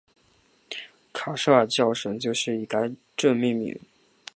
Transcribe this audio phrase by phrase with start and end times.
[1.13, 3.79] 卡舍尔教省就是以该镇命名。